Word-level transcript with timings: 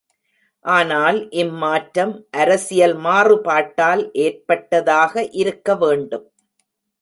ஆனால் 0.65 1.19
இம் 1.31 1.53
மாற்றம் 1.55 2.13
அரசியல் 2.37 2.95
மாறுபாட்டால் 3.05 4.03
ஏற்பட்டதாக 4.23 5.13
இருக்க 5.33 5.75
வேண்டும். 5.75 6.25